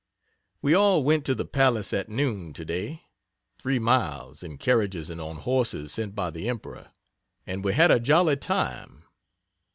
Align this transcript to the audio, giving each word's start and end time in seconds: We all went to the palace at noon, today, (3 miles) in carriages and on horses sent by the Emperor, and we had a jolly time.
We 0.63 0.73
all 0.73 1.03
went 1.03 1.25
to 1.25 1.35
the 1.35 1.45
palace 1.45 1.93
at 1.93 2.09
noon, 2.09 2.53
today, 2.53 3.03
(3 3.59 3.77
miles) 3.77 4.41
in 4.41 4.57
carriages 4.57 5.11
and 5.11 5.21
on 5.21 5.35
horses 5.35 5.91
sent 5.93 6.15
by 6.15 6.31
the 6.31 6.49
Emperor, 6.49 6.89
and 7.45 7.63
we 7.63 7.73
had 7.75 7.91
a 7.91 7.99
jolly 7.99 8.35
time. 8.37 9.03